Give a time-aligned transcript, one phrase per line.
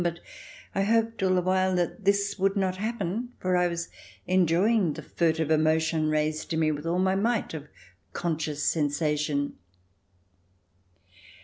[0.03, 0.19] But
[0.73, 3.89] I hoped all the while that this would not happen, for I was
[4.25, 7.67] enjoying the furtive emotion raised in me with all my might of
[8.11, 9.59] conscious sensation.